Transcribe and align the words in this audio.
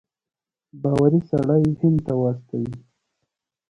باوري 0.81 1.21
سړی 1.29 1.63
هند 1.79 1.97
ته 2.05 2.13
واستوي. 2.21 2.75